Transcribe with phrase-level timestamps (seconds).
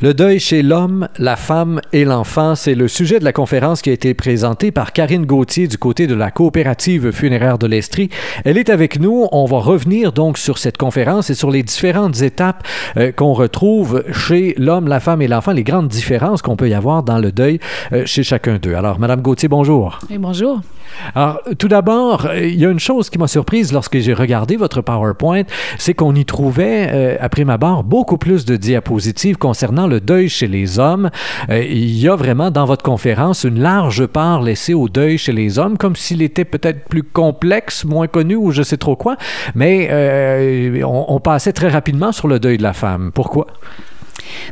[0.00, 3.90] Le deuil chez l'homme, la femme et l'enfant, c'est le sujet de la conférence qui
[3.90, 8.08] a été présentée par Karine Gauthier du côté de la coopérative funéraire de l'Estrie.
[8.44, 9.26] Elle est avec nous.
[9.32, 12.64] On va revenir donc sur cette conférence et sur les différentes étapes
[12.96, 16.74] euh, qu'on retrouve chez l'homme, la femme et l'enfant, les grandes différences qu'on peut y
[16.74, 17.58] avoir dans le deuil
[17.92, 18.74] euh, chez chacun d'eux.
[18.74, 19.98] Alors, Madame Gauthier, bonjour.
[20.10, 20.60] Et bonjour.
[21.14, 24.56] Alors, tout d'abord, euh, il y a une chose qui m'a surprise lorsque j'ai regardé
[24.56, 25.42] votre PowerPoint,
[25.78, 30.28] c'est qu'on y trouvait, euh, après ma barre, beaucoup plus de diapositives concernant le deuil
[30.28, 31.10] chez les hommes.
[31.50, 35.32] Euh, il y a vraiment dans votre conférence une large part laissée au deuil chez
[35.32, 39.16] les hommes, comme s'il était peut-être plus complexe, moins connu ou je sais trop quoi,
[39.54, 39.88] mais
[40.84, 43.10] on, on passait très rapidement sur le deuil de la femme.
[43.14, 43.46] Pourquoi?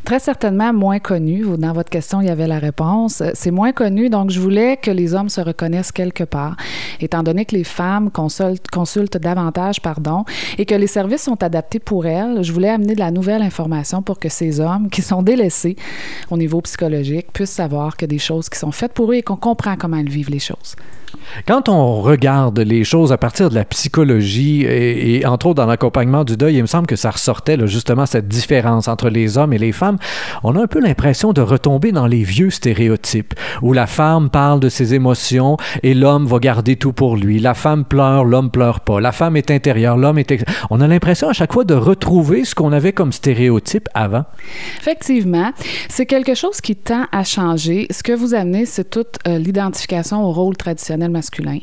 [0.05, 1.45] Très certainement moins connu.
[1.59, 3.23] Dans votre question, il y avait la réponse.
[3.34, 6.56] C'est moins connu, donc je voulais que les hommes se reconnaissent quelque part,
[7.01, 10.25] étant donné que les femmes consultent, consultent davantage, pardon,
[10.59, 12.42] et que les services sont adaptés pour elles.
[12.42, 15.77] Je voulais amener de la nouvelle information pour que ces hommes qui sont délaissés
[16.30, 19.37] au niveau psychologique puissent savoir que des choses qui sont faites pour eux et qu'on
[19.37, 20.77] comprend comment ils vivent les choses.
[21.46, 26.24] Quand on regarde les choses à partir de la psychologie et, entre autres dans l'accompagnement
[26.24, 29.58] du deuil, il me semble que ça ressortait justement cette différence entre les hommes et
[29.58, 29.98] les femmes.
[30.42, 34.60] On a un peu l'impression de retomber dans les vieux stéréotypes où la femme parle
[34.60, 37.38] de ses émotions et l'homme va garder tout pour lui.
[37.38, 39.00] La femme pleure, l'homme pleure pas.
[39.00, 40.44] La femme est intérieure, l'homme est...
[40.70, 44.24] On a l'impression à chaque fois de retrouver ce qu'on avait comme stéréotype avant.
[44.78, 45.52] Effectivement,
[45.88, 47.86] c'est quelque chose qui tend à changer.
[47.90, 51.58] Ce que vous amenez, c'est toute euh, l'identification au rôle traditionnel masculin.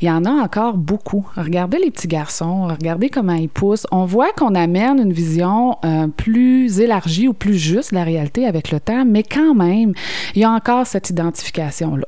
[0.00, 1.26] Il y en a encore beaucoup.
[1.36, 3.86] Regardez les petits garçons, regardez comment ils poussent.
[3.90, 8.46] On voit qu'on amène une vision euh, plus élargie ou plus juste de la réalité
[8.46, 9.92] avec le temps, mais quand même,
[10.34, 12.06] il y a encore cette identification-là.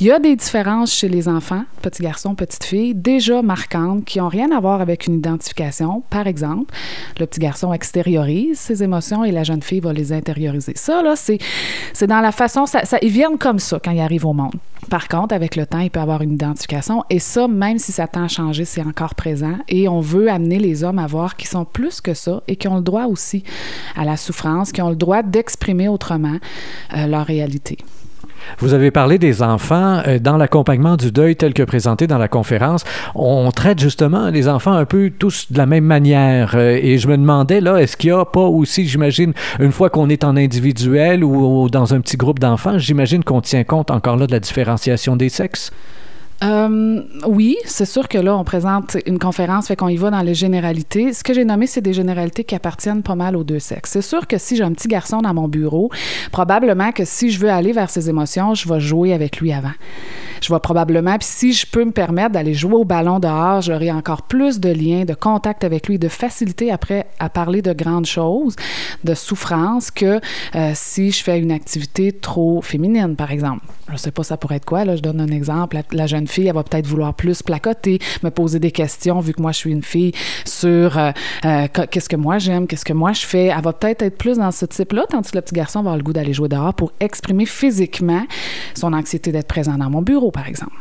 [0.00, 4.18] Il y a des différences chez les enfants, petits garçons, petites filles, déjà marquantes, qui
[4.18, 6.02] n'ont rien à voir avec une identification.
[6.10, 6.74] Par exemple,
[7.18, 10.72] le petit garçon extériorise ses émotions et la jeune fille va les intérioriser.
[10.74, 11.38] Ça, là, c'est,
[12.06, 14.54] dans la façon, ça, ils viennent comme ça quand ils arrivent au monde.
[14.90, 17.02] Par contre, avec le temps, il peut avoir une identification.
[17.10, 19.58] Et ça, même si ça tend à changer, c'est encore présent.
[19.68, 22.68] Et on veut amener les hommes à voir qu'ils sont plus que ça et qui
[22.68, 23.42] ont le droit aussi
[23.96, 26.36] à la souffrance, qui ont le droit d'exprimer autrement
[26.96, 27.78] euh, leur réalité.
[28.58, 32.28] Vous avez parlé des enfants euh, dans l'accompagnement du deuil tel que présenté dans la
[32.28, 32.84] conférence.
[33.14, 36.52] On traite justement les enfants un peu tous de la même manière.
[36.54, 39.90] Euh, et je me demandais, là, est-ce qu'il n'y a pas aussi, j'imagine, une fois
[39.90, 44.16] qu'on est en individuel ou dans un petit groupe d'enfants, j'imagine qu'on tient compte encore
[44.16, 45.72] là de la différenciation des sexes?
[46.44, 50.20] Euh, oui, c'est sûr que là, on présente une conférence, fait qu'on y va dans
[50.20, 51.12] les généralités.
[51.12, 53.92] Ce que j'ai nommé, c'est des généralités qui appartiennent pas mal aux deux sexes.
[53.92, 55.90] C'est sûr que si j'ai un petit garçon dans mon bureau,
[56.32, 59.72] probablement que si je veux aller vers ses émotions, je vais jouer avec lui avant.
[60.42, 63.90] Je vais probablement, puis si je peux me permettre d'aller jouer au ballon dehors, j'aurai
[63.90, 68.06] encore plus de liens, de contact avec lui, de facilité après à parler de grandes
[68.06, 68.56] choses,
[69.04, 70.20] de souffrance, que
[70.54, 73.64] euh, si je fais une activité trop féminine, par exemple.
[73.90, 75.78] Je sais pas, ça pourrait être quoi, là, je donne un exemple.
[75.92, 79.42] La, jeune fille, elle va peut-être vouloir plus placoter, me poser des questions, vu que
[79.42, 80.12] moi, je suis une fille,
[80.44, 81.12] sur euh,
[81.44, 83.46] euh, qu'est-ce que moi j'aime, qu'est-ce que moi je fais.
[83.46, 85.96] Elle va peut-être être plus dans ce type-là, tandis que le petit garçon va avoir
[85.96, 88.26] le goût d'aller jouer dehors pour exprimer physiquement
[88.74, 90.72] son anxiété d'être présent dans mon bureau, par exemple.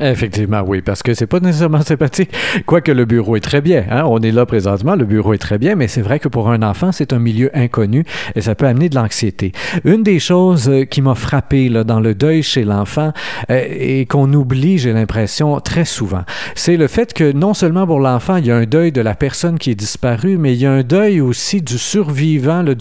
[0.00, 2.30] Effectivement, oui, parce que c'est pas nécessairement sympathique.
[2.64, 3.84] Quoique le bureau est très bien.
[3.90, 4.04] Hein?
[4.06, 6.62] On est là présentement, le bureau est très bien, mais c'est vrai que pour un
[6.62, 8.04] enfant, c'est un milieu inconnu
[8.34, 9.52] et ça peut amener de l'anxiété.
[9.84, 13.12] Une des choses euh, qui m'a frappé là, dans le deuil chez l'enfant
[13.50, 16.22] euh, et qu'on oublie, j'ai l'impression, très souvent,
[16.54, 19.14] c'est le fait que non seulement pour l'enfant, il y a un deuil de la
[19.14, 22.62] personne qui est disparue, mais il y a un deuil aussi du survivant.
[22.62, 22.76] Le,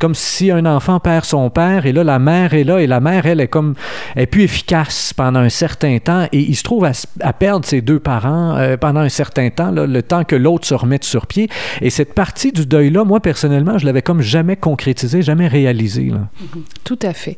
[0.00, 3.00] comme si un enfant perd son père et là, la mère est là et la
[3.00, 3.74] mère, elle, est comme,
[4.14, 7.98] est plus efficace pendant un certain temps et il se trouve à, perdre ses deux
[7.98, 11.48] parents euh, pendant un certain temps, le temps que l'autre se remette sur pied.
[11.80, 16.10] Et cette partie du deuil-là, moi, personnellement, je l'avais comme jamais concrétisé, jamais réalisé.
[16.10, 16.60] Mm-hmm.
[16.84, 17.36] Tout à fait.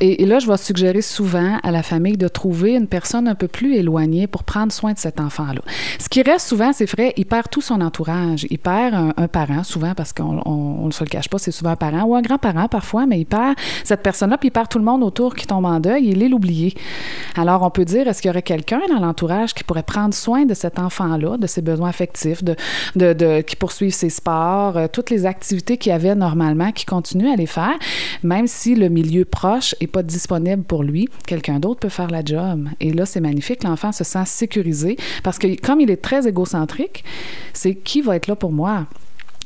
[0.00, 3.48] et, là, je vais suggérer souvent à la famille de trouver une personne un peu
[3.48, 5.62] plus éloignée pour prendre soin de cet enfant-là.
[5.98, 8.46] Ce qui reste souvent, c'est vrai, il perd tout son entourage.
[8.50, 11.76] Il perd un, parent, souvent, parce qu'on ne se le cache pas, c'est souvent un
[11.76, 14.84] parent ou un grand-parent parfois, mais il perd cette personne-là, puis il perd tout le
[14.84, 16.08] monde autour qui tombe en deuil.
[16.10, 16.74] Il est l'oublié.
[17.34, 20.44] Alors, on peut dire, est-ce qu'il y aurait quelqu'un dans l'entourage qui pourrait prendre soin
[20.46, 25.26] de cet enfant-là, de ses besoins affectifs, de, qui poursuivent ses sports, euh, toutes les
[25.26, 27.78] activités qu'il avait normalement, qui continue à les faire,
[28.24, 32.24] même si le milieu proche n'est pas disponible pour lui, quelqu'un d'autre peut faire la
[32.24, 32.68] job.
[32.80, 33.62] Et là, c'est magnifique.
[33.62, 37.04] L'enfant se sent sécurisé parce que comme il est très égocentrique,
[37.52, 38.86] c'est qui va être là pour moi?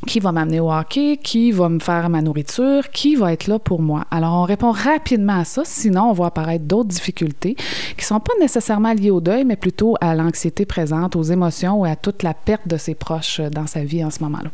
[0.06, 3.58] Qui va m'amener au hockey, qui va me faire ma nourriture, qui va être là
[3.58, 4.04] pour moi?
[4.10, 7.56] Alors, on répond rapidement à ça, sinon on voit apparaître d'autres difficultés
[7.96, 11.84] qui sont pas nécessairement liées au deuil, mais plutôt à l'anxiété présente, aux émotions ou
[11.84, 14.50] à toute la perte de ses proches dans sa vie en ce moment-là.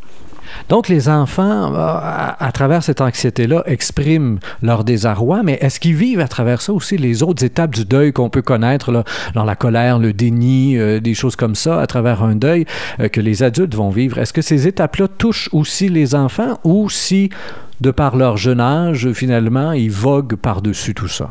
[0.68, 6.20] Donc, les enfants, euh, à, travers cette anxiété-là, expriment leur désarroi, mais est-ce qu'ils vivent
[6.20, 9.04] à travers ça aussi les autres étapes du deuil qu'on peut connaître, là,
[9.34, 12.66] dans la colère, le déni, euh, des choses comme ça, à travers un deuil
[13.00, 14.18] euh, que les adultes vont vivre?
[14.18, 17.30] Est-ce que ces étapes-là touchent aussi les enfants ou si,
[17.80, 21.30] de par leur jeune âge, finalement, ils voguent par-dessus tout ça?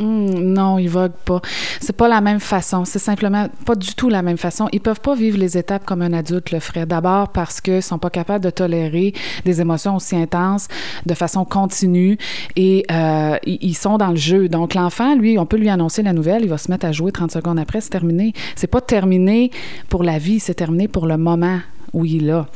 [0.00, 1.42] Hmm, non, ils voguent pas.
[1.80, 2.86] C'est pas la même façon.
[2.86, 4.68] C'est simplement pas du tout la même façon.
[4.72, 6.86] Ils peuvent pas vivre les étapes comme un adulte le ferait.
[6.86, 9.12] D'abord parce qu'ils sont pas capables de tolérer
[9.44, 10.68] des émotions aussi intenses
[11.04, 12.16] de façon continue
[12.56, 14.48] et euh, ils sont dans le jeu.
[14.48, 17.12] Donc l'enfant, lui, on peut lui annoncer la nouvelle, il va se mettre à jouer
[17.12, 18.32] 30 secondes après, c'est terminé.
[18.56, 19.50] C'est pas terminé
[19.90, 21.58] pour la vie, c'est terminé pour le moment
[21.92, 22.46] où il est là.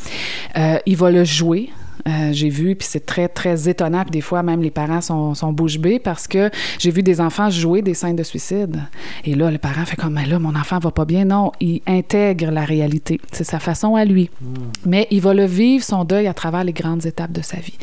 [0.57, 1.71] Euh, il va le jouer
[2.07, 4.03] euh, j'ai vu, puis c'est très, très étonnant.
[4.03, 7.21] Puis des fois, même les parents sont, sont bouche bée parce que j'ai vu des
[7.21, 8.83] enfants jouer des scènes de suicide.
[9.25, 11.25] Et là, le parent fait comme, mais là, mon enfant va pas bien.
[11.25, 13.21] Non, il intègre la réalité.
[13.33, 14.31] C'est sa façon à lui.
[14.41, 14.55] Hmm.
[14.87, 17.79] Mais il va le vivre, son deuil, à travers les grandes étapes de sa vie.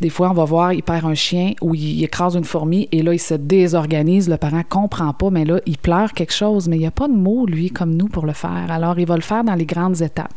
[0.00, 3.02] Des fois, on va voir, il perd un chien ou il écrase une fourmi et
[3.02, 4.28] là, il se désorganise.
[4.28, 7.08] Le parent comprend pas, mais là, il pleure quelque chose, mais il n'y a pas
[7.08, 8.66] de mots, lui, comme nous, pour le faire.
[8.68, 10.34] Alors, il va le faire dans les grandes étapes.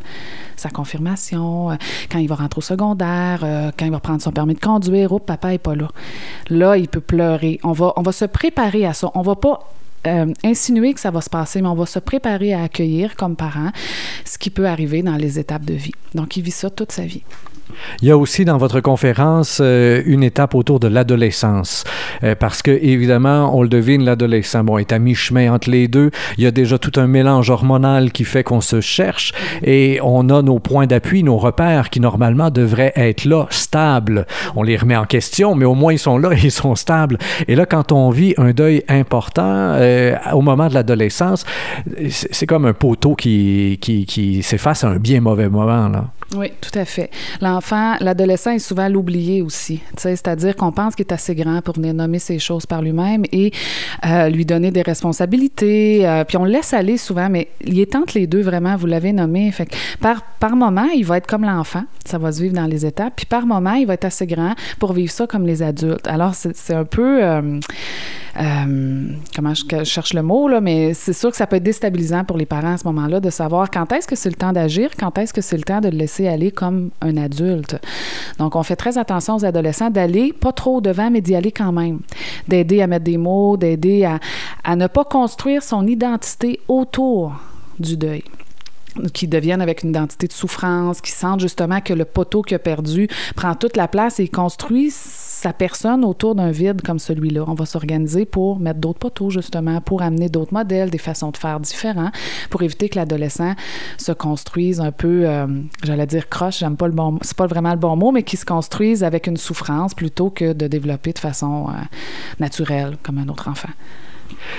[0.55, 1.75] Sa confirmation, euh,
[2.09, 5.11] quand il va rentrer au secondaire, euh, quand il va prendre son permis de conduire,
[5.11, 5.89] oh, papa n'est pas là.
[6.49, 7.59] Là, il peut pleurer.
[7.63, 9.11] On va, on va se préparer à ça.
[9.15, 9.59] On va pas
[10.07, 13.35] euh, insinuer que ça va se passer, mais on va se préparer à accueillir comme
[13.35, 13.71] parent
[14.25, 15.93] ce qui peut arriver dans les étapes de vie.
[16.15, 17.23] Donc, il vit ça toute sa vie.
[18.01, 21.83] Il y a aussi dans votre conférence euh, une étape autour de l'adolescence,
[22.23, 26.11] euh, parce que évidemment, on le devine, l'adolescent bon, est à mi-chemin entre les deux.
[26.37, 30.29] Il y a déjà tout un mélange hormonal qui fait qu'on se cherche et on
[30.29, 34.25] a nos points d'appui, nos repères qui normalement devraient être là, stables.
[34.55, 37.17] On les remet en question, mais au moins ils sont là et ils sont stables.
[37.47, 41.45] Et là, quand on vit un deuil important euh, au moment de l'adolescence,
[42.09, 45.87] c'est comme un poteau qui, qui, s'efface à un bien mauvais moment.
[45.89, 46.05] Là.
[46.35, 47.09] Oui, tout à fait.
[47.41, 49.81] L'enfant, l'adolescent est souvent l'oublié aussi.
[49.97, 53.51] C'est-à-dire qu'on pense qu'il est assez grand pour venir nommer ces choses par lui-même et
[54.05, 56.07] euh, lui donner des responsabilités.
[56.07, 58.75] Euh, puis on le laisse aller souvent, mais il est entre les deux vraiment.
[58.75, 59.51] Vous l'avez nommé.
[60.01, 61.83] Par, par moment, il va être comme l'enfant.
[62.05, 63.13] Ça va se vivre dans les étapes.
[63.15, 66.07] Puis par moment, il va être assez grand pour vivre ça comme les adultes.
[66.07, 67.21] Alors, c'est un peu.
[68.39, 72.23] Euh, comment je, cherche le mot, là, mais c'est sûr que ça peut être déstabilisant
[72.23, 74.91] pour les parents à ce moment-là de savoir quand est-ce que c'est le temps d'agir,
[74.97, 77.77] quand est-ce que c'est le temps de le laisser aller comme un adulte.
[78.37, 81.73] Donc, on fait très attention aux adolescents d'aller pas trop devant, mais d'y aller quand
[81.73, 81.99] même,
[82.47, 84.19] d'aider à mettre des mots, d'aider à,
[84.63, 87.33] à ne pas construire son identité autour
[87.77, 88.23] du deuil
[89.13, 92.59] qui deviennent avec une identité de souffrance, qui sentent justement que le poteau qu'il a
[92.59, 94.91] perdu prend toute la place et construit
[95.39, 97.45] sa personne autour d'un vide comme celui-là.
[97.47, 101.37] On va s'organiser pour mettre d'autres poteaux, justement, pour amener d'autres modèles, des façons de
[101.37, 102.11] faire différents,
[102.49, 103.53] pour éviter que l'adolescent
[103.97, 105.47] se construise un peu, euh,
[105.83, 108.35] j'allais dire croche, j'aime pas le bon c'est pas vraiment le bon mot, mais qui
[108.35, 111.73] se construise avec une souffrance plutôt que de développer de façon euh,
[112.41, 113.69] naturelle comme un autre enfant.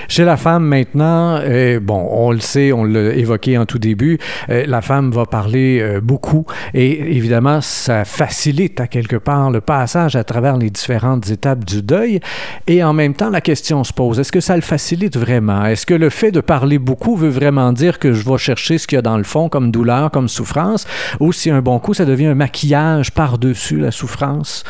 [0.07, 4.19] Chez la femme maintenant, euh, bon, on le sait, on l'a évoqué en tout début,
[4.49, 9.61] euh, la femme va parler euh, beaucoup et évidemment, ça facilite à quelque part le
[9.61, 12.19] passage à travers les différentes étapes du deuil.
[12.67, 15.65] Et en même temps, la question se pose, est-ce que ça le facilite vraiment?
[15.65, 18.87] Est-ce que le fait de parler beaucoup veut vraiment dire que je vais chercher ce
[18.87, 20.87] qu'il y a dans le fond comme douleur, comme souffrance,
[21.19, 24.63] ou si un bon coup, ça devient un maquillage par-dessus la souffrance?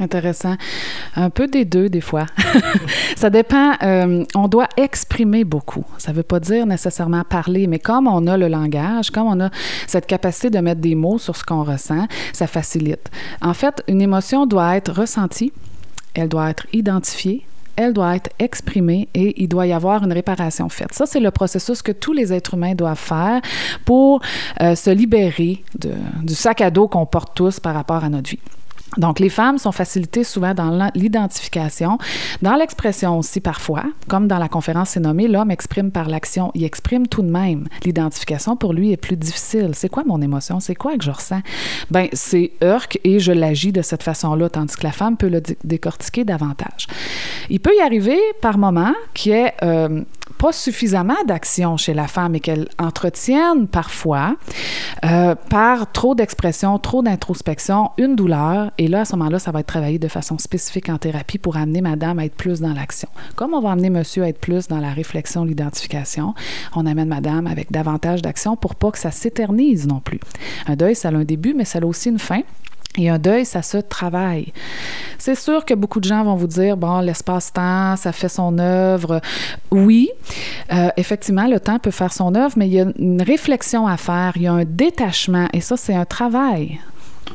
[0.00, 0.56] Intéressant.
[1.14, 2.26] Un peu des deux, des fois.
[3.16, 3.74] ça dépend.
[3.82, 5.84] Euh, on doit exprimer beaucoup.
[5.98, 9.40] Ça ne veut pas dire nécessairement parler, mais comme on a le langage, comme on
[9.40, 9.50] a
[9.86, 13.10] cette capacité de mettre des mots sur ce qu'on ressent, ça facilite.
[13.42, 15.52] En fait, une émotion doit être ressentie,
[16.14, 17.44] elle doit être identifiée,
[17.76, 20.92] elle doit être exprimée et il doit y avoir une réparation faite.
[20.92, 23.40] Ça, c'est le processus que tous les êtres humains doivent faire
[23.84, 24.20] pour
[24.60, 25.62] euh, se libérer
[26.22, 28.40] du sac à dos qu'on porte tous par rapport à notre vie.
[28.96, 31.98] Donc, les femmes sont facilitées souvent dans l'identification,
[32.42, 36.64] dans l'expression aussi parfois, comme dans la conférence c'est nommé, l'homme exprime par l'action, il
[36.64, 37.68] exprime tout de même.
[37.84, 39.70] L'identification pour lui est plus difficile.
[39.74, 40.60] C'est quoi mon émotion?
[40.60, 41.40] C'est quoi que je ressens?
[41.90, 45.42] Ben, c'est urk et je l'agis de cette façon-là, tandis que la femme peut le
[45.64, 46.86] décortiquer davantage.
[47.48, 50.02] Il peut y arriver par moment qu'il y ait euh,
[50.40, 54.36] pas suffisamment d'action chez la femme et qu'elle entretienne parfois,
[55.04, 58.70] euh, par trop d'expression, trop d'introspection, une douleur.
[58.78, 61.58] Et là, à ce moment-là, ça va être travaillé de façon spécifique en thérapie pour
[61.58, 63.10] amener madame à être plus dans l'action.
[63.36, 66.34] Comme on va amener monsieur à être plus dans la réflexion, l'identification,
[66.74, 70.20] on amène madame avec davantage d'action pour pas que ça s'éternise non plus.
[70.66, 72.40] Un deuil, ça a un début, mais ça a aussi une fin.
[72.98, 74.52] Et un deuil, ça se travaille.
[75.18, 79.20] C'est sûr que beaucoup de gens vont vous dire, bon, l'espace-temps, ça fait son œuvre.
[79.70, 80.10] Oui,
[80.72, 83.96] euh, effectivement, le temps peut faire son œuvre, mais il y a une réflexion à
[83.96, 86.80] faire, il y a un détachement, et ça, c'est un travail.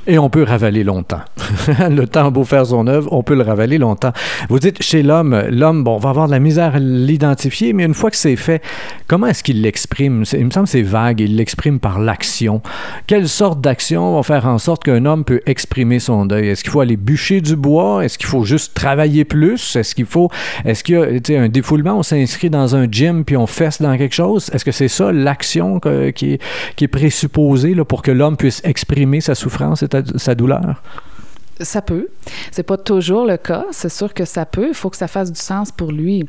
[0.07, 1.21] Et on peut ravaler longtemps.
[1.89, 4.11] le temps beau faire son œuvre, on peut le ravaler longtemps.
[4.49, 7.93] Vous dites, chez l'homme, l'homme, bon, va avoir de la misère à l'identifier, mais une
[7.93, 8.61] fois que c'est fait,
[9.07, 10.23] comment est-ce qu'il l'exprime?
[10.33, 12.61] Il me semble que c'est vague, il l'exprime par l'action.
[13.07, 16.49] Quelle sorte d'action va faire en sorte qu'un homme peut exprimer son deuil?
[16.49, 18.05] Est-ce qu'il faut aller bûcher du bois?
[18.05, 19.75] Est-ce qu'il faut juste travailler plus?
[19.75, 20.29] Est-ce qu'il faut,
[20.65, 21.97] est-ce qu'il y a un défoulement?
[21.97, 24.49] On s'inscrit dans un gym puis on fesse dans quelque chose?
[24.53, 26.41] Est-ce que c'est ça l'action qui est,
[26.75, 29.84] qui est présupposée là, pour que l'homme puisse exprimer sa souffrance?
[30.15, 30.81] Sa douleur?
[31.61, 32.09] Ça peut.
[32.51, 33.65] C'est pas toujours le cas.
[33.71, 34.69] C'est sûr que ça peut.
[34.69, 36.27] Il faut que ça fasse du sens pour lui.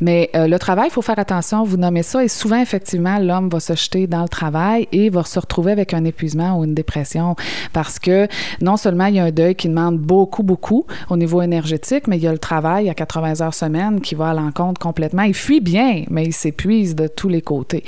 [0.00, 1.64] Mais euh, le travail, il faut faire attention.
[1.64, 2.22] Vous nommez ça.
[2.22, 5.94] Et souvent, effectivement, l'homme va se jeter dans le travail et va se retrouver avec
[5.94, 7.34] un épuisement ou une dépression
[7.72, 8.28] parce que
[8.60, 12.16] non seulement il y a un deuil qui demande beaucoup, beaucoup au niveau énergétique, mais
[12.16, 15.22] il y a le travail à 80 heures semaine qui va à l'encontre complètement.
[15.22, 17.84] Il fuit bien, mais il s'épuise de tous les côtés.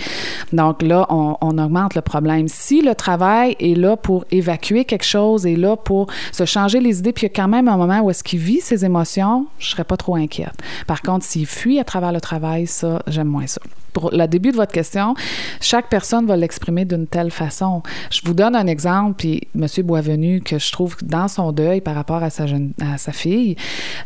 [0.53, 2.49] Donc là, on, on augmente le problème.
[2.49, 6.99] Si le travail est là pour évacuer quelque chose, est là pour se changer les
[6.99, 9.47] idées, puis il y a quand même un moment où est-ce qu'il vit ses émotions,
[9.59, 10.55] je serais pas trop inquiète.
[10.87, 13.61] Par contre, s'il fuit à travers le travail, ça, j'aime moins ça
[13.93, 15.15] pour le début de votre question,
[15.61, 17.83] chaque personne va l'exprimer d'une telle façon.
[18.11, 19.67] Je vous donne un exemple, puis M.
[19.85, 23.57] Boisvenu, que je trouve dans son deuil par rapport à sa, jeune, à sa fille,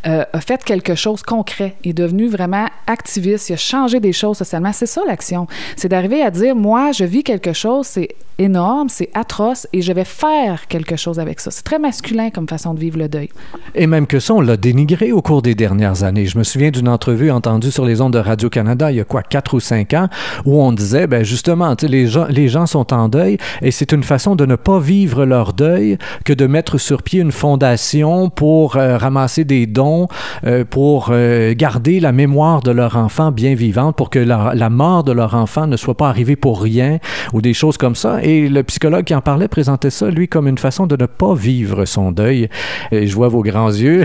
[0.07, 1.76] euh, a fait quelque chose concret.
[1.85, 3.50] Il est devenu vraiment activiste.
[3.50, 4.73] Il a changé des choses socialement.
[4.73, 5.47] C'est ça l'action.
[5.76, 9.93] C'est d'arriver à dire, moi, je vis quelque chose, c'est énorme, c'est atroce, et je
[9.93, 11.50] vais faire quelque chose avec ça.
[11.50, 13.28] C'est très masculin comme façon de vivre le deuil.
[13.75, 16.26] Et même que ça, on l'a dénigré au cours des dernières années.
[16.26, 19.23] Je me souviens d'une entrevue entendue sur les ondes de Radio-Canada il y a quoi,
[19.23, 20.09] quatre ou cinq ans,
[20.44, 24.02] où on disait, ben justement, les gens, les gens sont en deuil et c'est une
[24.02, 28.76] façon de ne pas vivre leur deuil que de mettre sur pied une fondation pour
[28.76, 30.09] euh, ramasser des dons,
[30.47, 34.71] euh, pour euh, garder la mémoire de leur enfant bien vivante, pour que la, la,
[34.71, 36.99] mort de leur enfant ne soit pas arrivée pour rien
[37.33, 38.23] ou des choses comme ça.
[38.23, 41.35] Et le psychologue qui en parlait présentait ça, lui, comme une façon de ne pas
[41.35, 42.49] vivre son deuil.
[42.92, 44.04] Et je vois vos grands yeux.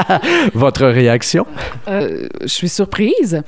[0.54, 1.46] Votre réaction?
[1.86, 3.42] je suis surprise.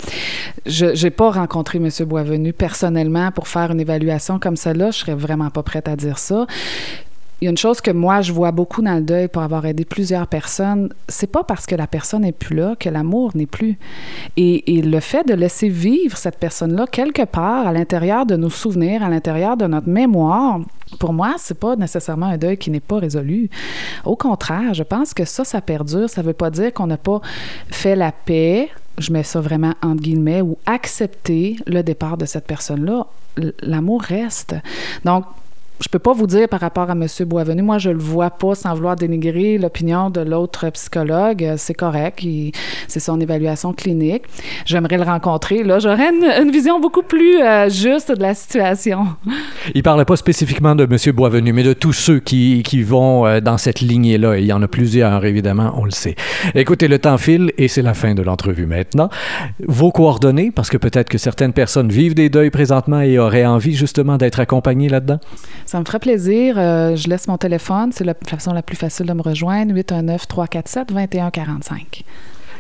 [0.67, 1.89] Je n'ai pas rencontré M.
[2.07, 6.19] Boisvenu personnellement pour faire une évaluation comme celle-là, je serais vraiment pas prête à dire
[6.19, 6.47] ça.
[7.41, 9.65] Il y a une chose que moi, je vois beaucoup dans le deuil pour avoir
[9.65, 13.47] aidé plusieurs personnes, c'est pas parce que la personne n'est plus là que l'amour n'est
[13.47, 13.79] plus.
[14.37, 19.03] Et, le fait de laisser vivre cette personne-là quelque part à l'intérieur de nos souvenirs,
[19.03, 20.61] à l'intérieur de notre mémoire,
[20.99, 23.49] pour moi, c'est pas nécessairement un deuil qui n'est pas résolu.
[24.05, 26.11] Au contraire, je pense que ça, ça perdure.
[26.11, 27.21] Ça veut pas dire qu'on n'a pas
[27.71, 28.69] fait la paix
[28.99, 33.07] je mets ça vraiment entre guillemets, ou accepter le départ de cette personne-là,
[33.63, 34.55] l'amour reste.
[35.05, 35.25] Donc,
[35.81, 37.07] je peux pas vous dire par rapport à M.
[37.27, 41.55] Boisvenu, moi, je le vois pas sans vouloir dénigrer l'opinion de l'autre psychologue.
[41.57, 42.23] C'est correct.
[42.87, 44.25] C'est son évaluation clinique.
[44.67, 45.63] J'aimerais le rencontrer.
[45.63, 49.07] Là, j'aurais une, vision beaucoup plus euh, juste de la situation.
[49.75, 51.15] Il parlait pas spécifiquement de M.
[51.15, 54.39] Boisvenu, mais de tous ceux qui, qui vont euh, dans cette lignée-là.
[54.39, 56.17] Il y en a plusieurs, évidemment, on le sait.
[56.55, 59.09] Écoutez, le temps file et c'est la fin de l'entrevue maintenant.
[59.67, 63.75] Vos coordonnées, parce que peut-être que certaines personnes vivent des deuils présentement et auraient envie
[63.75, 65.21] justement d'être accompagnées là-dedans?
[65.71, 66.57] Ça me ferait plaisir.
[66.59, 67.93] Euh, je laisse mon téléphone.
[67.93, 69.73] C'est la façon la plus facile de me rejoindre.
[69.75, 72.03] 819-347-2145.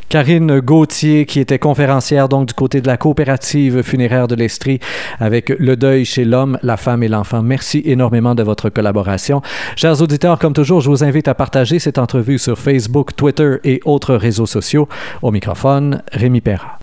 [0.08, 4.78] Karine Gauthier, qui était conférencière donc du côté de la coopérative funéraire de l'Estrie
[5.18, 7.42] avec le deuil chez l'homme, la femme et l'enfant.
[7.42, 9.42] Merci énormément de votre collaboration.
[9.74, 13.80] Chers auditeurs, comme toujours, je vous invite à partager cette entrevue sur Facebook, Twitter et
[13.86, 14.88] autres réseaux sociaux.
[15.20, 16.78] Au microphone, Rémi Perra.